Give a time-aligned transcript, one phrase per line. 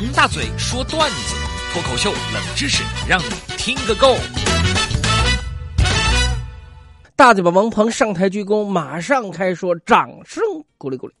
[0.00, 1.34] 王大嘴说段子，
[1.72, 4.14] 脱口秀冷知识，让你听个够。
[7.16, 10.40] 大嘴巴王鹏上台鞠躬，马上开说，掌声
[10.76, 11.14] 鼓励鼓励。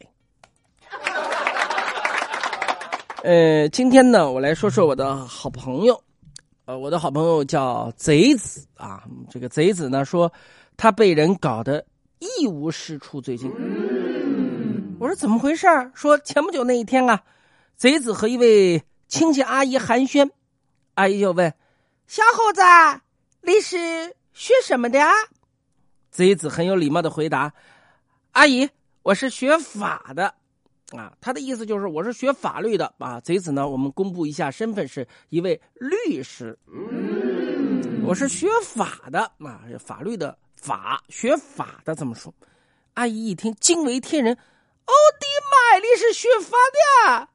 [3.24, 6.00] 呃，今天呢，我来说说我的好朋友，
[6.64, 9.02] 呃，我的好朋友叫贼子啊。
[9.28, 10.32] 这个贼子呢说，
[10.76, 11.84] 他被人搞得
[12.20, 13.20] 一无是处。
[13.20, 13.50] 最近，
[15.00, 17.20] 我说怎么回事说前不久那一天啊，
[17.78, 20.28] 贼子和一位亲戚阿姨寒暄，
[20.94, 21.54] 阿姨就问
[22.08, 22.60] ：“小伙子，
[23.40, 25.12] 你是学什么的啊？”
[26.10, 27.52] 贼子很有礼貌的回答
[28.34, 28.68] ：“阿姨，
[29.04, 30.34] 我是学法的。”
[30.90, 33.20] 啊，他的意思就是我是学法律的啊。
[33.20, 36.58] 贼子呢，我们公布一下身份，是一位律师。
[38.04, 42.34] 我是学法的啊，法律的法，学法的怎么说？
[42.94, 46.56] 阿姨一听惊为天人，哦的妈呀，你是学法
[47.06, 47.28] 的？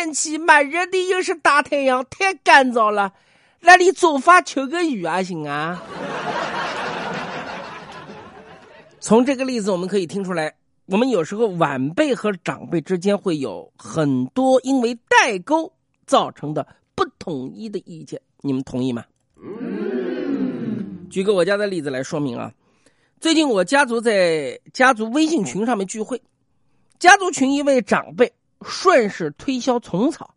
[0.00, 3.12] 天气蛮热的，又是大太阳，太干燥了，
[3.60, 5.82] 那你做法求个雨啊，行啊？
[8.98, 10.54] 从这个例子我们可以听出来。
[10.86, 15.70] 我们有时候晚辈和长辈之间会有很多因为代沟
[16.06, 19.04] 造成的不统一的意见，你们同意吗？
[21.10, 22.50] 举个我家的例子来说明啊。
[23.20, 26.22] 最近我家族在家族微信群上面聚会，
[26.98, 30.34] 家族群一位长辈顺势推销虫草，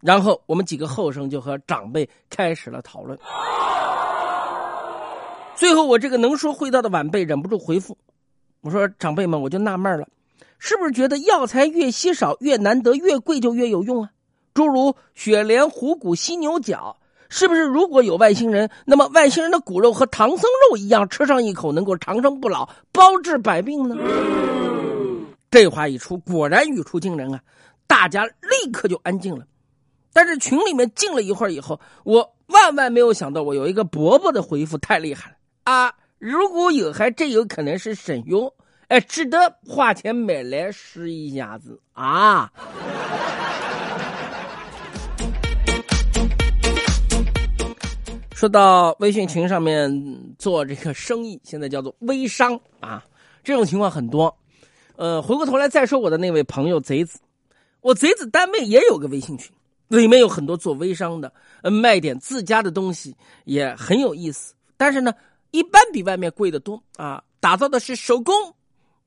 [0.00, 3.18] 然后我们几个后生就和长辈开始了讨论。
[5.54, 7.98] 最后我这个能说会道的晚辈忍不住回复。
[8.60, 10.06] 我说长辈们，我就纳闷了，
[10.58, 14.10] 是不是觉得药材越稀少、越难得、越贵就越有用啊？
[14.54, 16.96] 诸如雪莲、虎骨、犀牛角，
[17.28, 23.96] 是不是如果有外星人，那么外星人的骨肉和唐僧肉一样，吃上一口能够长生不老、包治百病呢？
[25.50, 27.40] 这话一出，果然语出惊人啊！
[27.86, 29.46] 大家立刻就安静了。
[30.12, 35.94] 但是群里面静了一会儿以后，我万万没有想到，我有一个伯伯的回复太厉害了啊！
[36.18, 38.52] 如果有，还真有可能是神药，
[38.88, 42.52] 哎，值得花钱买来试一下子啊！
[48.34, 53.04] 说到微信群上面做这个生意，现在叫做微商啊，
[53.42, 54.36] 这种情况很多。
[54.98, 57.18] 呃，回过头来再说我的那位朋友贼子，
[57.80, 59.50] 我贼子单位也有个微信群，
[59.88, 61.32] 里面有很多做微商的，
[61.62, 65.14] 呃卖点自家的东西也很有意思，但是呢。
[65.50, 67.24] 一般比外面贵的多啊！
[67.40, 68.34] 打造的是手工，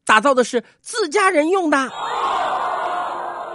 [0.04, 1.78] 打造的是自家人用的。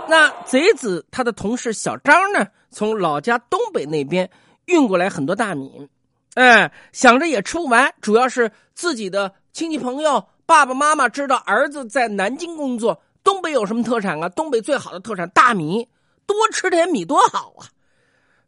[0.09, 4.31] 那贼子他的同事小张呢，从老家东北那边
[4.67, 5.89] 运过来很多大米，
[6.35, 14.29] 哎，想着也吃不完，主要是自己的亲戚朋友、爸爸妈妈知道儿子在南京工作，东北有什么特产啊？
[14.29, 15.89] 东北最好的特产大米，
[16.25, 17.67] 多吃点米多好啊！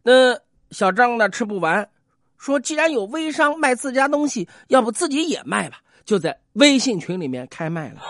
[0.04, 0.38] 那
[0.70, 1.88] 小张呢，吃不完。
[2.38, 5.78] 说，既然有微商卖自家东西，要不自己也卖吧？
[6.04, 8.00] 就在微信群里面开卖了，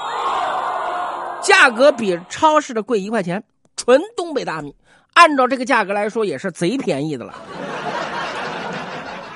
[1.42, 3.42] 价格比超市的贵一块钱，
[3.74, 4.76] 纯东北大米，
[5.14, 7.34] 按照这个价格来说也是贼便宜的了。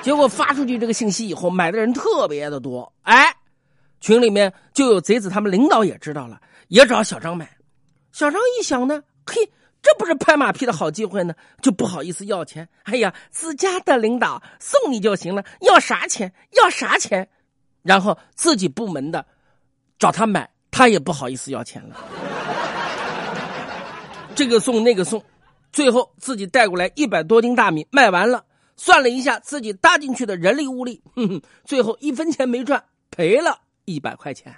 [0.03, 3.32] 结果发出去这个信息以后，买的人特别的多，哎，
[4.03, 7.49] 群里面就有贼子，他们领导也知道了，也找小张买。
[8.11, 9.49] 小张一想呢，嘿。
[9.81, 12.67] 这不是拍马屁的好机会呢，就不好意思要钱。
[12.83, 16.33] 哎呀，自家的领导送你就行了，要啥钱？
[16.51, 17.27] 要啥钱？
[17.81, 19.25] 然后自己部门的
[19.99, 21.97] 找他买，他也不好意思要钱了。
[24.35, 25.21] 这个送那个送，
[25.73, 28.45] 最后自己带过来一百多斤大米卖完了，
[28.77, 32.81] 算了一下自己搭进去的人力物力，哼哼，最后一分钱没赚，
[33.11, 34.55] 赔了一百块钱。